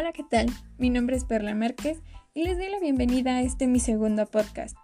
[0.00, 0.46] Hola, ¿qué tal?
[0.78, 1.98] Mi nombre es Perla Márquez
[2.32, 4.74] y les doy la bienvenida a este mi segundo podcast.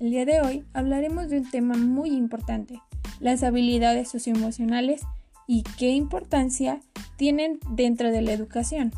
[0.00, 2.82] El día de hoy hablaremos de un tema muy importante,
[3.20, 5.02] las habilidades socioemocionales
[5.46, 6.80] y qué importancia
[7.16, 8.90] tienen dentro de la educación.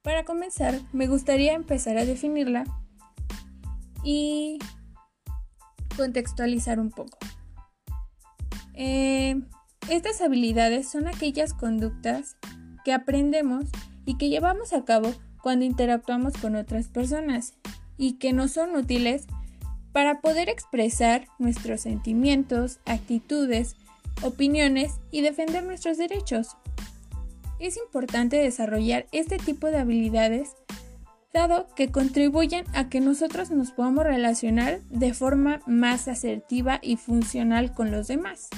[0.00, 2.64] Para comenzar, me gustaría empezar a definirla
[4.02, 4.58] y
[5.98, 7.18] contextualizar un poco.
[8.72, 9.38] Eh,
[9.90, 12.38] estas habilidades son aquellas conductas
[12.86, 13.66] que aprendemos
[14.06, 17.54] y que llevamos a cabo cuando interactuamos con otras personas
[17.98, 19.26] y que nos son útiles
[19.92, 23.76] para poder expresar nuestros sentimientos, actitudes,
[24.22, 26.56] opiniones y defender nuestros derechos.
[27.58, 30.54] Es importante desarrollar este tipo de habilidades
[31.32, 37.74] dado que contribuyen a que nosotros nos podamos relacionar de forma más asertiva y funcional
[37.74, 38.48] con los demás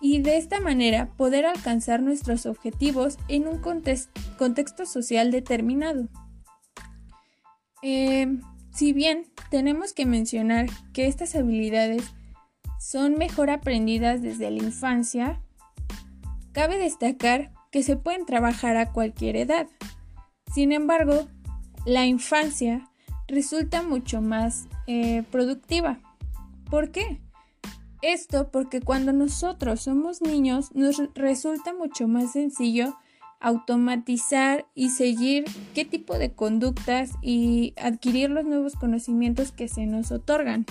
[0.00, 6.08] y de esta manera poder alcanzar nuestros objetivos en un contexto social determinado.
[7.82, 8.38] Eh,
[8.72, 12.02] si bien tenemos que mencionar que estas habilidades
[12.78, 15.42] son mejor aprendidas desde la infancia,
[16.52, 19.66] cabe destacar que se pueden trabajar a cualquier edad.
[20.54, 21.28] Sin embargo,
[21.84, 22.88] la infancia
[23.26, 26.00] resulta mucho más eh, productiva.
[26.70, 27.20] ¿Por qué?
[28.02, 32.96] Esto porque cuando nosotros somos niños nos resulta mucho más sencillo
[33.40, 40.10] automatizar y seguir qué tipo de conductas y adquirir los nuevos conocimientos que se nos
[40.10, 40.66] otorgan.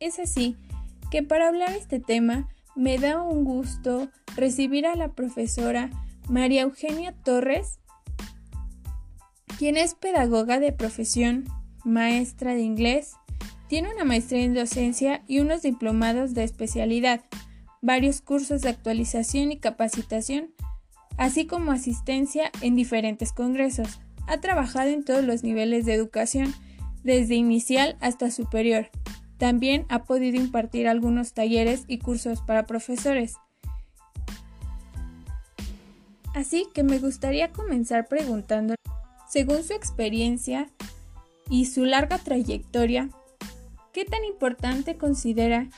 [0.00, 0.56] Es así
[1.10, 5.90] que para hablar este tema me da un gusto recibir a la profesora
[6.28, 7.78] María Eugenia Torres,
[9.58, 11.44] quien es pedagoga de profesión,
[11.84, 13.14] maestra de inglés,
[13.68, 17.22] tiene una maestría en docencia y unos diplomados de especialidad,
[17.82, 20.54] varios cursos de actualización y capacitación,
[21.16, 24.00] así como asistencia en diferentes congresos.
[24.28, 26.54] Ha trabajado en todos los niveles de educación,
[27.02, 28.90] desde inicial hasta superior.
[29.38, 33.36] También ha podido impartir algunos talleres y cursos para profesores.
[36.34, 38.74] Así que me gustaría comenzar preguntando,
[39.28, 40.68] según su experiencia
[41.48, 43.08] y su larga trayectoria,
[43.96, 45.70] ¿Qué tan importante considera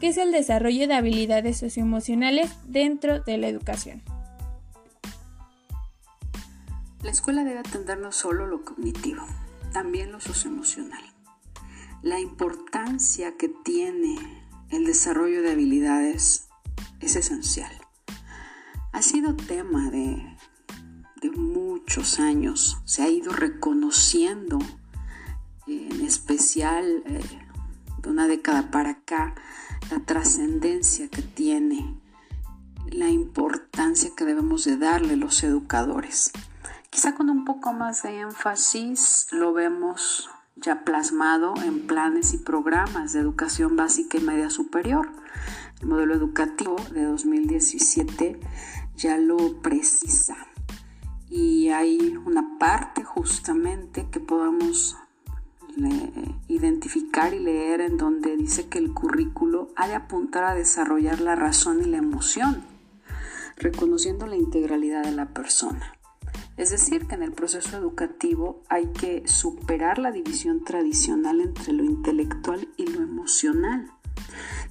[0.00, 4.02] que es el desarrollo de habilidades socioemocionales dentro de la educación?
[7.02, 9.26] La escuela debe atender no solo lo cognitivo,
[9.74, 11.04] también lo socioemocional.
[12.00, 14.16] La importancia que tiene
[14.70, 16.48] el desarrollo de habilidades
[17.00, 17.72] es esencial.
[18.92, 20.34] Ha sido tema de,
[21.36, 24.58] muchos años, se ha ido reconociendo
[25.66, 27.45] en especial eh,
[28.06, 29.34] una década para acá,
[29.90, 31.98] la trascendencia que tiene,
[32.90, 36.32] la importancia que debemos de darle los educadores.
[36.90, 43.12] Quizá con un poco más de énfasis lo vemos ya plasmado en planes y programas
[43.12, 45.10] de educación básica y media superior.
[45.80, 48.40] El modelo educativo de 2017
[48.96, 50.36] ya lo precisa
[51.28, 54.96] y hay una parte justamente que podamos
[56.48, 61.36] identificar y leer en donde dice que el currículo ha de apuntar a desarrollar la
[61.36, 62.64] razón y la emoción,
[63.56, 65.92] reconociendo la integralidad de la persona.
[66.56, 71.84] Es decir, que en el proceso educativo hay que superar la división tradicional entre lo
[71.84, 73.90] intelectual y lo emocional.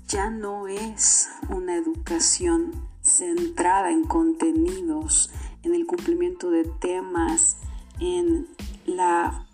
[0.08, 2.72] Ya no es una educación
[3.02, 7.58] centrada en contenidos, en el cumplimiento de temas,
[8.00, 8.48] en
[8.86, 9.45] la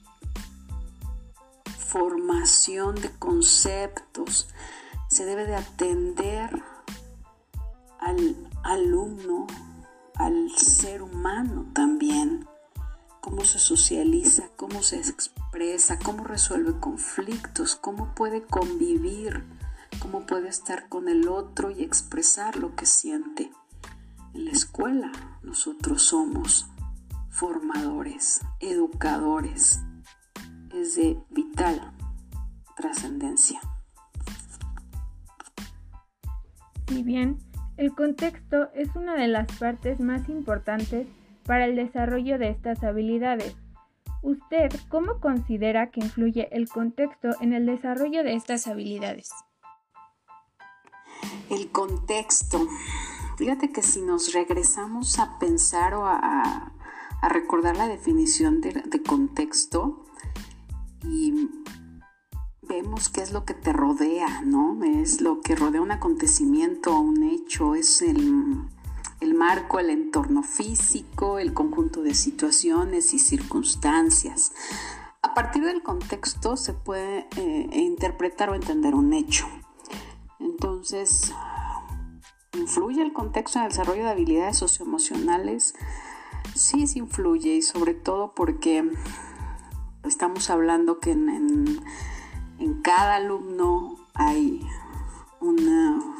[1.91, 4.47] formación de conceptos,
[5.09, 6.63] se debe de atender
[7.99, 9.45] al alumno,
[10.15, 12.47] al ser humano también,
[13.19, 19.43] cómo se socializa, cómo se expresa, cómo resuelve conflictos, cómo puede convivir,
[19.99, 23.51] cómo puede estar con el otro y expresar lo que siente.
[24.33, 25.11] En la escuela
[25.43, 26.67] nosotros somos
[27.29, 29.81] formadores, educadores,
[30.81, 31.93] es de vital
[32.75, 33.61] trascendencia.
[36.87, 37.37] Si bien
[37.77, 41.07] el contexto es una de las partes más importantes
[41.45, 43.55] para el desarrollo de estas habilidades,
[44.23, 49.29] ¿usted cómo considera que influye el contexto en el desarrollo de estas habilidades?
[51.49, 52.67] El contexto.
[53.37, 56.73] Fíjate que si nos regresamos a pensar o a,
[57.29, 60.05] recordar la definición de contexto,
[61.03, 61.49] y
[62.61, 64.83] vemos qué es lo que te rodea, ¿no?
[64.83, 68.61] Es lo que rodea un acontecimiento, un hecho, es el,
[69.19, 74.53] el marco, el entorno físico, el conjunto de situaciones y circunstancias.
[75.21, 79.47] A partir del contexto se puede eh, interpretar o entender un hecho.
[80.39, 81.31] Entonces,
[82.53, 85.75] ¿influye el contexto en el desarrollo de habilidades socioemocionales?
[86.55, 88.89] Sí, sí influye y sobre todo porque
[90.03, 91.81] estamos hablando que en,
[92.59, 94.65] en cada alumno hay
[95.39, 96.13] un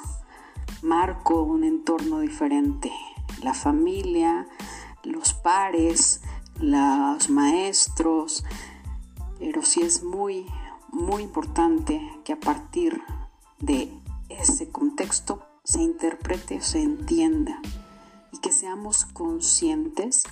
[0.82, 2.92] marco, un entorno diferente.
[3.44, 4.48] La familia,
[5.04, 6.22] los pares,
[6.60, 8.44] los maestros,
[9.40, 10.46] pero sí es muy,
[10.92, 13.02] muy importante que a partir
[13.60, 13.92] de
[14.30, 17.60] ese contexto se interprete se entienda
[18.32, 20.24] y que seamos conscientes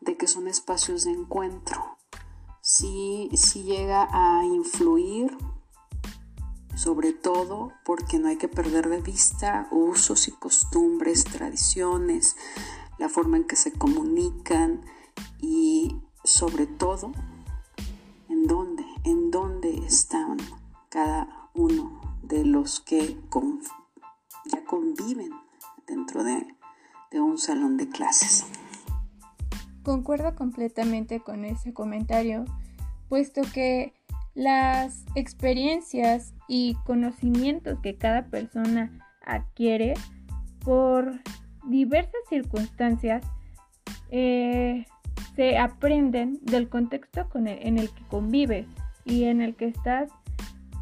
[0.00, 1.97] de que son espacios de encuentro.
[2.70, 5.34] Si, si llega a influir,
[6.76, 12.36] sobre todo porque no hay que perder de vista usos y costumbres, tradiciones,
[12.98, 14.84] la forma en que se comunican
[15.40, 17.12] y sobre todo
[18.28, 20.36] en dónde, en dónde están
[20.90, 23.18] cada uno de los que
[24.44, 25.32] ya conviven
[25.86, 26.54] dentro de,
[27.12, 28.44] de un salón de clases.
[29.88, 32.44] Concuerdo completamente con ese comentario,
[33.08, 33.94] puesto que
[34.34, 38.92] las experiencias y conocimientos que cada persona
[39.24, 39.94] adquiere
[40.62, 41.14] por
[41.66, 43.24] diversas circunstancias
[44.10, 44.84] eh,
[45.34, 48.66] se aprenden del contexto en el que convives
[49.06, 50.10] y en el que estás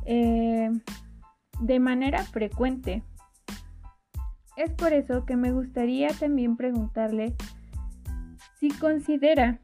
[0.05, 0.69] eh,
[1.61, 3.05] de manera frecuente.
[4.57, 7.37] Es por eso que me gustaría también preguntarle
[8.59, 9.61] si considera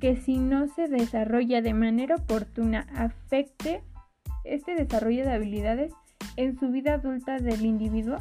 [0.00, 3.82] que si no se desarrolla de manera oportuna afecte
[4.44, 5.92] este desarrollo de habilidades
[6.36, 8.18] en su vida adulta del individuo.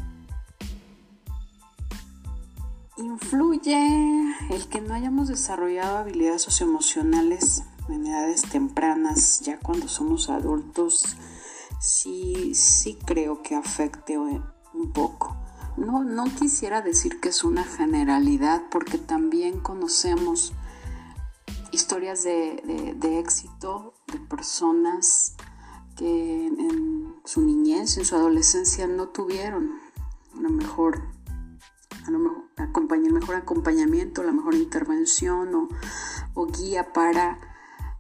[2.98, 3.78] Influye
[4.52, 11.18] el que no hayamos desarrollado habilidades socioemocionales en edades tempranas, ya cuando somos adultos,
[11.82, 15.43] sí, sí creo que afecte un poco.
[15.78, 20.54] No, no quisiera decir que es una generalidad, porque también conocemos
[21.72, 25.36] historias de, de éxito de personas
[25.98, 29.84] que en su niñez, en su adolescencia no tuvieron
[30.54, 31.02] mejor
[32.06, 32.44] a lo mejor,
[32.94, 35.70] el mejor acompañamiento, la mejor intervención
[36.34, 37.40] o, guía para,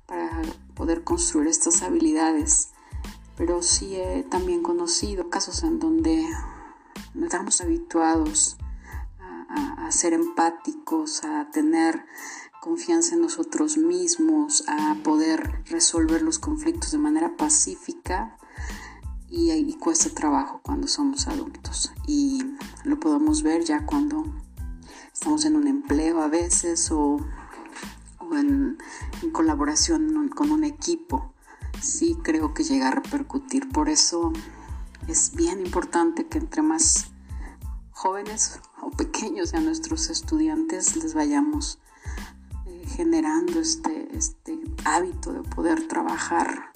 [0.08, 0.42] para,
[0.76, 2.70] poder construir estas habilidades.
[3.38, 6.28] Pero sí he también conocido casos en donde
[7.14, 8.58] no estamos habituados
[9.50, 12.06] a, ser empáticos, a tener
[12.60, 18.38] confianza en nosotros mismos, a poder resolver los conflictos de manera pacífica
[19.30, 21.92] y, cuesta trabajo cuando somos adultos.
[22.08, 22.44] Y
[22.84, 24.24] lo podemos ver ya cuando
[25.12, 27.18] estamos en un empleo a veces o,
[28.32, 28.78] en,
[29.32, 31.34] colaboración con un equipo.
[31.82, 33.70] Sí creo que llega a repercutir.
[33.70, 34.32] Por eso
[35.08, 37.12] es bien importante que entre más
[37.92, 41.80] jóvenes o pequeños a nuestros estudiantes les vayamos
[42.66, 46.72] eh, generando este, este hábito de poder trabajar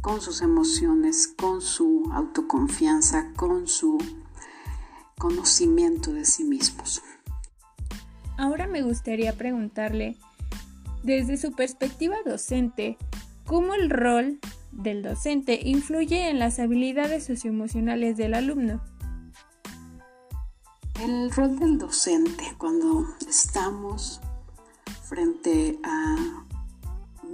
[0.00, 3.98] con sus emociones, con su autoconfianza, con su
[5.18, 7.02] conocimiento de sí mismos.
[8.36, 10.16] Ahora me gustaría preguntarle,
[11.04, 12.98] desde su perspectiva docente,
[13.46, 14.40] ¿cómo el rol
[14.72, 18.82] del docente influye en las habilidades socioemocionales del alumno?
[21.00, 24.20] El rol del docente cuando estamos
[25.02, 26.16] frente a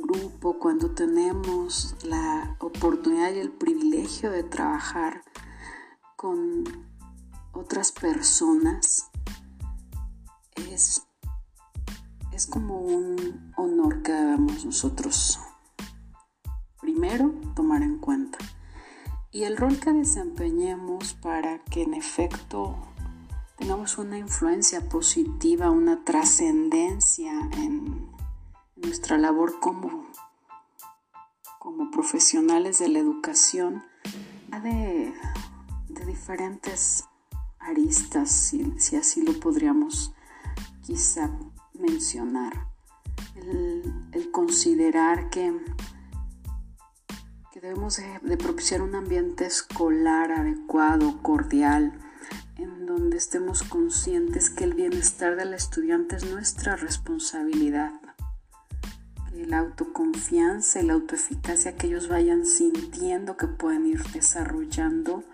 [0.03, 5.23] grupo, cuando tenemos la oportunidad y el privilegio de trabajar
[6.17, 6.65] con
[7.53, 9.11] otras personas,
[10.57, 11.07] es,
[12.33, 15.39] es como un honor que debemos nosotros
[17.55, 18.39] tomar en cuenta.
[19.31, 22.77] Y el rol que desempeñemos para que en efecto
[23.57, 28.09] tengamos una influencia positiva, una trascendencia en
[28.77, 30.07] nuestra labor como,
[31.59, 33.83] como profesionales de la educación
[34.63, 35.13] de,
[36.07, 37.05] diferentes
[37.59, 40.15] aristas, si, así lo podríamos
[40.83, 41.31] quizá
[41.75, 42.67] mencionar.
[43.35, 45.55] El, considerar que,
[47.61, 51.93] debemos de propiciar un ambiente escolar adecuado, cordial,
[52.57, 57.93] en donde estemos conscientes que el bienestar del estudiante es nuestra responsabilidad
[59.47, 65.25] la autoconfianza y la autoeficacia que ellos vayan sintiendo que pueden ir desarrollando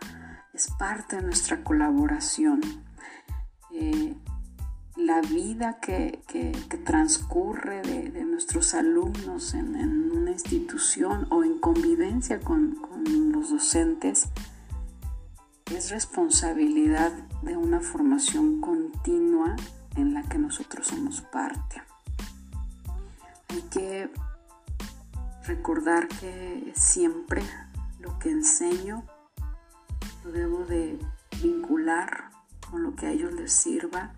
[0.53, 2.61] es parte de nuestra colaboración.
[3.73, 4.15] Eh,
[4.97, 6.23] la vida que,
[6.85, 14.29] transcurre de, nuestros alumnos en, una institución o en convivencia con, con los docentes
[15.73, 19.57] es responsabilidad de una formación continua
[19.97, 21.83] en la que nosotros somos parte.
[23.49, 24.11] Hay que
[25.47, 27.43] recordar que siempre
[28.01, 29.05] lo que enseño
[30.25, 30.99] lo debo de
[31.43, 32.31] vincular
[32.71, 34.13] con lo que a ellos les sirva,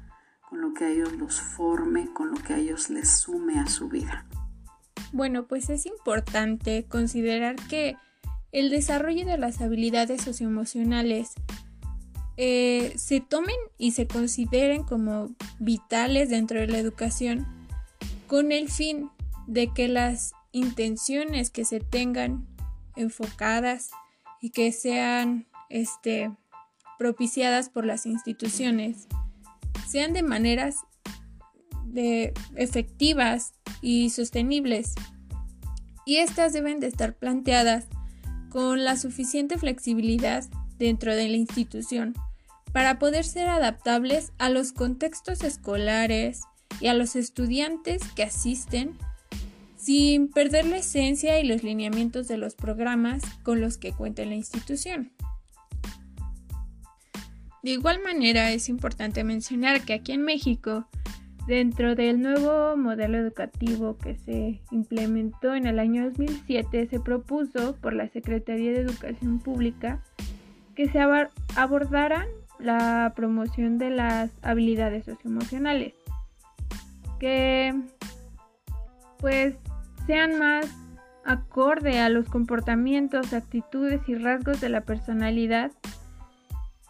[0.48, 3.66] con lo que a ellos los forme, con lo que a ellos les sume a
[3.66, 4.26] su vida.
[5.12, 7.96] Bueno, pues es importante considerar que
[8.52, 11.32] el desarrollo de las habilidades socioemocionales
[12.36, 17.46] eh, se tomen y se consideren como vitales dentro de la educación
[18.26, 19.10] con el fin
[19.46, 22.46] de que las intenciones que se tengan
[22.94, 23.90] enfocadas
[24.40, 26.30] y que sean este,
[26.98, 29.06] propiciadas por las instituciones
[29.88, 30.76] sean de maneras
[32.56, 34.94] efectivas y sostenibles
[36.04, 37.86] y estas deben de estar planteadas
[38.50, 40.44] con la suficiente flexibilidad
[40.78, 42.14] dentro de la institución
[42.72, 46.42] para poder ser adaptables a los contextos escolares
[46.80, 48.96] y a los estudiantes que asisten
[49.76, 54.34] sin perder la esencia y los lineamientos de los programas con los que cuenta la
[54.34, 55.12] institución.
[57.66, 60.86] De igual manera es importante mencionar que aquí en México,
[61.48, 67.92] dentro del nuevo modelo educativo que se implementó en el año 2007, se propuso por
[67.92, 70.00] la Secretaría de Educación Pública
[70.76, 71.00] que se
[71.56, 72.28] abordaran
[72.60, 75.94] la promoción de las habilidades socioemocionales,
[77.18, 77.74] que
[79.18, 79.56] pues
[80.06, 80.66] sean más
[81.24, 85.72] acorde a los comportamientos, actitudes y rasgos de la personalidad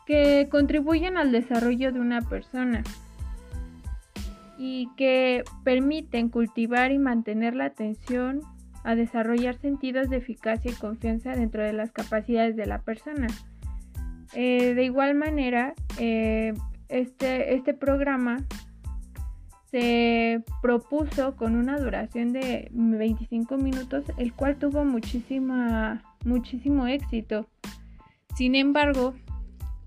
[0.07, 2.83] que contribuyen al desarrollo de una persona
[4.57, 8.41] y que permiten cultivar y mantener la atención
[8.85, 13.27] a desarrollar sentidos de eficacia y confianza dentro de las capacidades de la persona.
[14.33, 16.55] Eh, de igual manera, eh,
[16.89, 18.45] este, este programa
[19.71, 27.49] se propuso con una duración de 25 minutos, el cual tuvo muchísima, muchísimo éxito.
[28.37, 29.15] Sin embargo,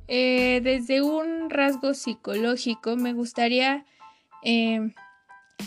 [0.09, 3.85] eh, desde un rasgo psicológico, me gustaría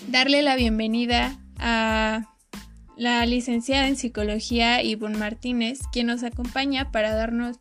[0.08, 2.26] darle la bienvenida a
[2.96, 7.58] la licenciada en psicología Ivonne Martínez, quien nos acompaña para darnos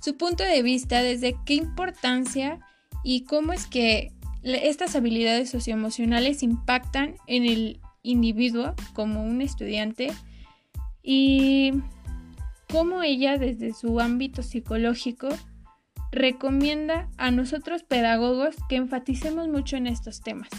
[0.00, 2.58] su punto de vista desde qué importancia
[3.04, 4.12] y cómo es que
[4.42, 10.12] estas habilidades socioemocionales impactan en el individuo como un estudiante
[11.02, 11.72] y
[12.70, 15.28] cómo ella desde su ámbito psicológico
[16.12, 20.50] recomienda a nosotros pedagogos que enfaticemos mucho en estos temas.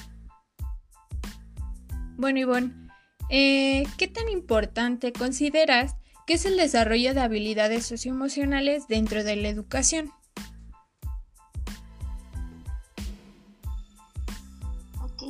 [2.18, 2.74] Bueno, Ivonne,
[3.30, 5.96] eh, ¿qué tan importante consideras
[6.26, 10.10] ¿Qué es el desarrollo de habilidades socioemocionales dentro de la educación?
[15.02, 15.24] Ok,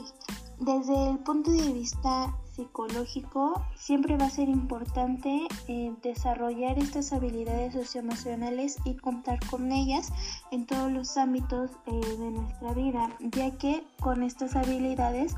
[0.59, 7.73] desde el punto de vista psicológico, siempre va a ser importante eh, desarrollar estas habilidades
[7.73, 10.11] socioemocionales y contar con ellas
[10.51, 15.35] en todos los ámbitos eh, de nuestra vida, ya que con estas habilidades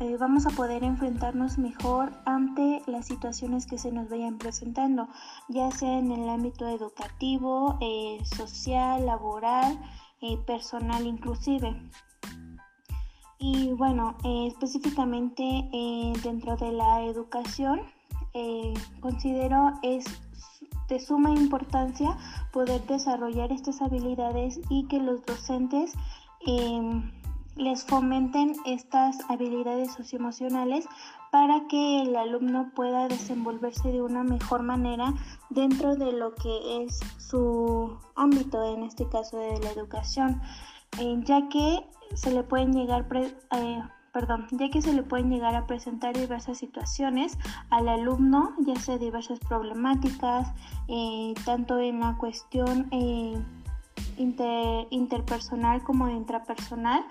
[0.00, 5.08] eh, vamos a poder enfrentarnos mejor ante las situaciones que se nos vayan presentando,
[5.48, 7.78] ya sea en el ámbito educativo,
[8.24, 9.78] social, laboral,
[10.20, 11.76] eh, personal inclusive.
[13.38, 15.42] Y bueno, específicamente
[16.22, 17.80] dentro de la educación,
[19.00, 20.04] considero es
[20.88, 22.16] de suma importancia
[22.52, 25.92] poder desarrollar estas habilidades y que los docentes
[26.46, 27.12] em,
[27.56, 30.86] les fomenten estas habilidades socioemocionales
[31.30, 35.12] para que el alumno pueda desenvolverse de una mejor manera
[35.50, 40.40] dentro de lo que es su ámbito, en este caso de la educación,
[40.98, 45.54] eh, ya que se le pueden llegar eh, perdón, ya que se le pueden llegar
[45.54, 47.38] a presentar diversas situaciones
[47.70, 50.52] al alumno, ya sea diversas problemáticas,
[50.88, 52.88] eh, tanto en la cuestión
[54.18, 57.04] interpersonal como intrapersonal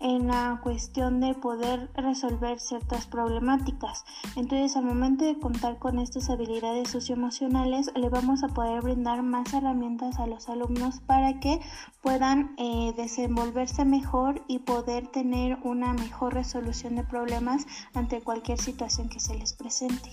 [0.00, 4.04] en la cuestión de poder resolver ciertas problemáticas.
[4.36, 9.52] Entonces, al momento de contar con estas habilidades socioemocionales, le vamos a poder brindar más
[9.54, 11.60] herramientas a los alumnos para que
[12.02, 19.08] puedan eh, desenvolverse mejor y poder tener una mejor resolución de problemas ante cualquier situación
[19.08, 20.10] que se les presente.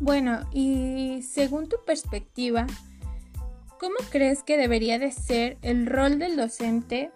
[0.00, 2.66] Bueno, y según tu perspectiva,
[3.80, 7.10] ¿Cómo crees que debería de ser el rol del docente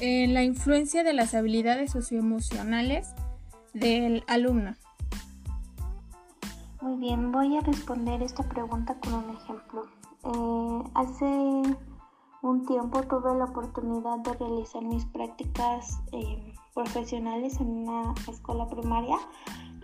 [0.00, 3.14] en la influencia de las habilidades socioemocionales
[3.74, 4.74] del alumno.
[6.80, 9.84] Muy bien, voy a responder esta pregunta con un ejemplo.
[10.24, 11.24] Eh, hace
[12.42, 19.16] un tiempo tuve la oportunidad de realizar mis prácticas eh, profesionales en una escuela primaria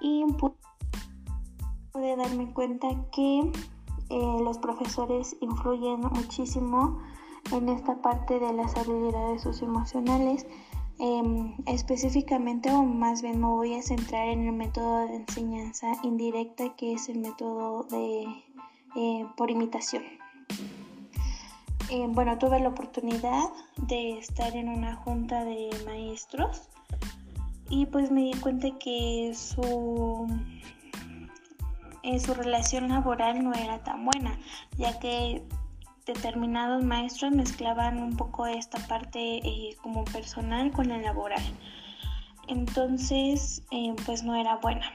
[0.00, 0.25] y
[1.93, 3.53] pude darme cuenta que
[4.10, 7.00] eh, los profesores influyen muchísimo
[7.52, 10.46] en esta parte de las habilidades socioemocionales.
[10.98, 16.75] Em, específicamente o más bien me voy a centrar en el método de enseñanza indirecta
[16.75, 18.25] que es el método de
[18.96, 20.04] eh, por imitación.
[21.90, 26.62] Eh, bueno, tuve la oportunidad de estar en una junta de maestros
[27.68, 30.26] y pues me di cuenta que su,
[32.06, 34.38] eh, su relación laboral no era tan buena,
[34.78, 35.42] ya que
[36.06, 41.42] determinados maestros mezclaban un poco esta parte eh, como personal con la laboral.
[42.48, 43.62] Entonces,
[44.06, 44.92] pues no era buena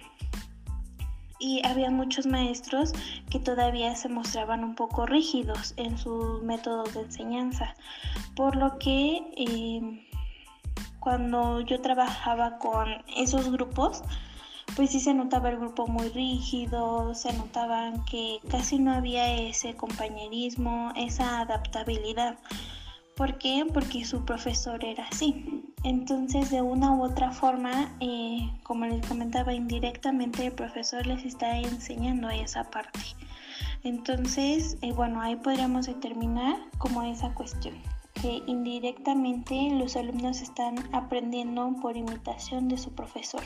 [1.42, 2.94] y había muchos maestros
[3.30, 7.76] que todavía se mostraban un poco rígidos en sus métodos de enseñanza,
[8.36, 10.02] por lo que em,
[11.00, 12.88] cuando yo trabajaba con
[13.18, 14.04] esos grupos,
[14.76, 19.76] pues sí se notaba el grupo muy rígido, se notaban que casi no había ese
[19.76, 22.38] compañerismo, esa adaptabilidad.
[23.16, 23.66] ¿Por qué?
[23.72, 25.64] Porque su profesor era así.
[25.84, 31.58] Entonces, de una u otra forma, eh, como les comentaba, indirectamente el profesor les está
[31.58, 33.00] enseñando esa parte.
[33.84, 37.76] Entonces, eh, bueno, ahí podríamos determinar como esa cuestión,
[38.14, 43.44] que indirectamente los alumnos están aprendiendo por imitación de su profesor.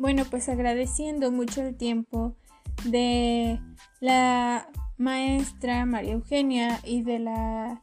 [0.00, 2.34] Bueno, pues agradeciendo mucho el tiempo
[2.86, 3.60] de
[4.00, 4.66] la
[4.96, 7.82] maestra María Eugenia y de la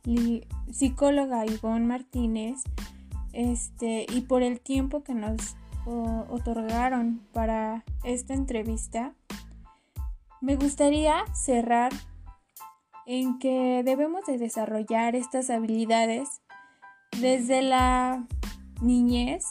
[0.71, 2.63] psicóloga Ivonne Martínez
[3.33, 9.13] este, y por el tiempo que nos otorgaron para esta entrevista,
[10.41, 11.91] me gustaría cerrar
[13.05, 16.41] en que debemos de desarrollar estas habilidades
[17.21, 18.25] desde la
[18.81, 19.45] niñez,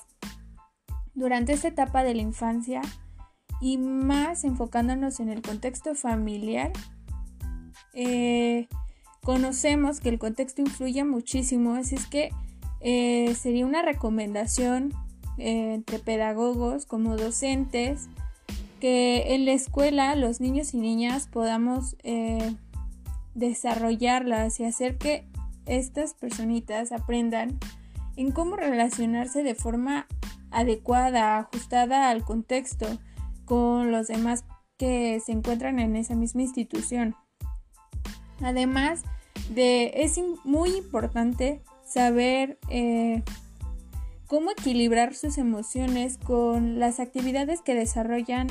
[1.17, 2.83] durante esta etapa de la infancia
[3.61, 6.73] y más enfocándonos en el contexto familiar.
[7.95, 8.69] Eh,
[9.23, 12.31] conocemos que el contexto influye muchísimo, así es que
[12.81, 14.93] eh, sería una recomendación
[15.39, 18.09] eh, entre pedagogos como docentes
[18.79, 21.97] que en la escuela los niños y niñas podamos
[23.35, 25.27] desarrollarlas y hacer que
[25.65, 27.59] estas personitas aprendan
[28.17, 30.07] en cómo relacionarse de forma
[30.57, 32.87] adecuada, ajustada al contexto
[33.45, 34.45] con los demás
[34.79, 37.15] que se encuentran en esa misma institución.
[38.43, 39.03] Además
[39.51, 43.23] de, es muy importante saber eh,
[44.27, 48.49] cómo equilibrar sus emociones con las actividades que desarrollan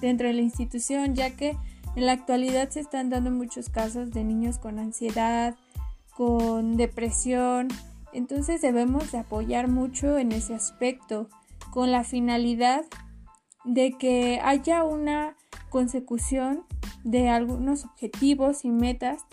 [0.00, 1.58] dentro de la institución, ya que
[1.94, 5.56] en la actualidad se están dando muchos casos de niños con ansiedad,
[6.16, 7.68] con depresión,
[8.14, 11.28] entonces debemos de apoyar mucho en ese aspecto
[11.70, 12.84] con la finalidad
[13.64, 15.36] de que haya una
[15.70, 16.64] consecución
[17.02, 19.24] de algunos objetivos y metas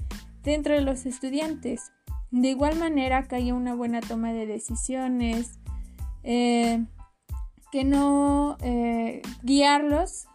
[0.43, 1.91] dentro de los estudiantes.
[2.31, 5.59] De igual manera que haya una buena toma de decisiones,
[6.23, 6.85] eh,
[7.71, 10.27] que no eh, guiarlos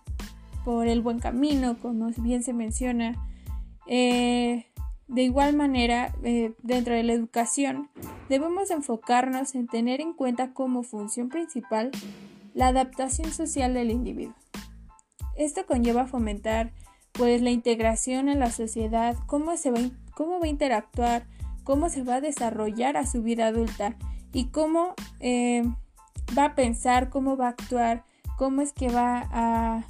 [0.64, 3.14] por el buen camino, como bien se menciona.
[3.86, 4.66] Eh,
[5.08, 6.14] de igual manera,
[6.62, 7.90] dentro de la educación,
[8.28, 11.90] debemos enfocarnos en tener en cuenta como función principal
[12.54, 14.34] la adaptación social del individuo.
[15.36, 16.72] Esto conlleva fomentar
[17.12, 19.78] pues la integración en la sociedad, cómo, se va,
[20.14, 21.26] cómo va a interactuar
[21.66, 23.96] cómo se va a desarrollar a su vida adulta
[24.32, 25.64] y cómo eh,
[26.38, 28.04] va a pensar, cómo va a actuar,
[28.38, 29.84] cómo es que va a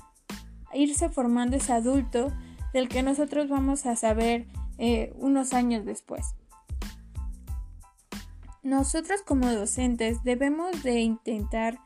[0.73, 2.33] irse formando ese adulto
[2.73, 4.47] del que nosotros vamos a saber
[4.79, 6.35] eh, unos años después.
[8.63, 11.79] Nosotros como docentes debemos de intentar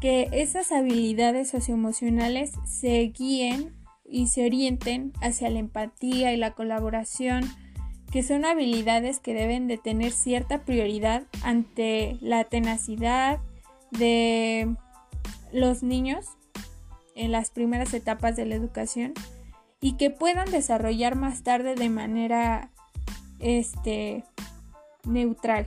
[0.00, 7.44] que esas habilidades socioemocionales se guíen y se orienten hacia la empatía y la colaboración
[8.12, 13.40] que son habilidades que deben de tener cierta prioridad ante la tenacidad
[13.90, 14.76] de
[15.52, 16.26] los niños
[17.14, 19.14] en las primeras etapas de la educación
[19.82, 22.70] y que puedan desarrollar más tarde de manera
[23.40, 24.24] este
[25.04, 25.66] neutral.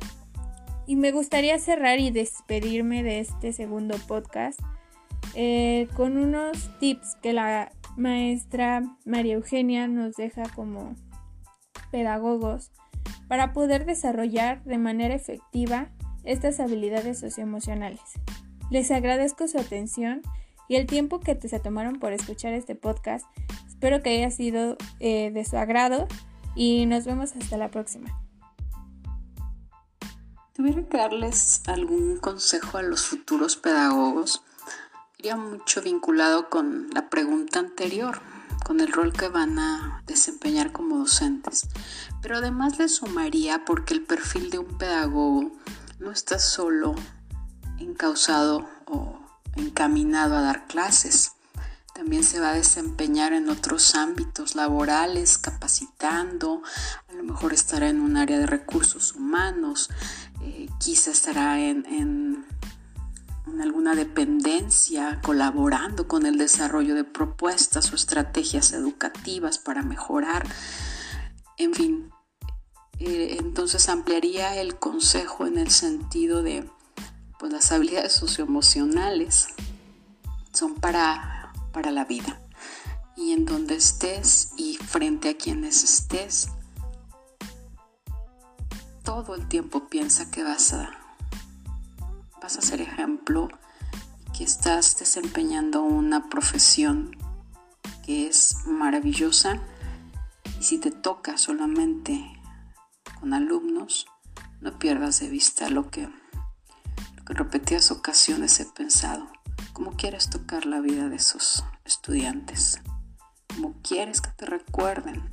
[0.88, 4.60] Y me gustaría cerrar y despedirme de este segundo podcast
[5.36, 10.95] eh, con unos tips que la maestra María Eugenia nos deja como
[11.91, 12.71] pedagogos
[13.28, 15.89] para poder desarrollar de manera efectiva
[16.23, 18.01] estas habilidades socioemocionales.
[18.69, 20.21] Les agradezco su atención
[20.67, 23.25] y el tiempo que se tomaron por escuchar este podcast.
[23.86, 26.08] Espero que haya sido eh, de su agrado
[26.56, 28.19] y nos vemos hasta la próxima.
[30.56, 34.41] Tuviera que darles algún consejo a los futuros pedagogos,
[35.19, 38.21] iría mucho vinculado con la pregunta anterior,
[38.65, 41.67] con el rol que van a desempeñar como docentes.
[42.24, 45.52] Pero además le sumaría porque el perfil de un pedagogo
[46.00, 46.95] no está solo
[47.78, 49.19] encausado o
[49.56, 51.35] encaminado a dar clases.
[51.95, 56.62] También se va a desempeñar en otros ámbitos laborales, capacitando,
[57.08, 59.89] a lo mejor estará en un área de recursos humanos,
[60.41, 62.45] eh, quizá estará en, en,
[63.62, 70.45] alguna dependencia, colaborando con el desarrollo de propuestas o estrategias educativas para mejorar.
[71.58, 72.12] En fin,
[72.99, 76.69] eh, entonces ampliaría el consejo en el sentido de
[77.39, 79.47] pues las habilidades socioemocionales
[80.51, 81.35] son para,
[81.76, 82.40] para la vida.
[83.18, 86.48] Y en donde estés y frente a quienes estés,
[89.04, 90.90] todo el tiempo piensa que vas a,
[92.42, 93.50] vas a ser ejemplo,
[94.38, 97.18] que estás desempeñando una profesión
[98.06, 99.62] que es maravillosa.
[100.58, 102.24] Y si te toca solamente
[103.20, 104.06] con alumnos,
[104.62, 106.14] no pierdas de vista lo que en
[107.28, 109.28] repetidas ocasiones he pensado,
[109.74, 112.82] ¿cómo quieres tocar la vida de esos estudiantes?
[113.48, 115.30] ¿Cómo quieres que te recuerden?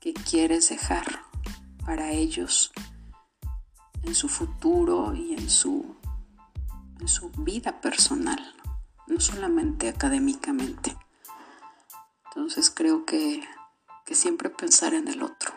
[0.00, 1.04] ¿Qué quieres dejar
[1.84, 2.72] para ellos
[4.02, 5.96] en su futuro y en su,
[7.00, 8.54] en su vida personal?
[9.06, 10.96] No solamente académicamente.
[12.26, 13.42] Entonces creo que,
[14.06, 15.52] que siempre pensar en el otro.